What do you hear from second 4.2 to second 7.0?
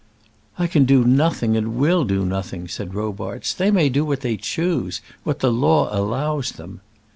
they choose what the law allows them."